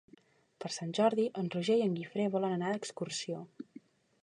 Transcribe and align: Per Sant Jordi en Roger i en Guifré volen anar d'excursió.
Per 0.63 0.71
Sant 0.75 0.93
Jordi 0.99 1.25
en 1.41 1.51
Roger 1.57 1.77
i 1.81 1.85
en 1.89 1.93
Guifré 1.99 2.27
volen 2.39 2.57
anar 2.59 2.73
d'excursió. 2.77 3.45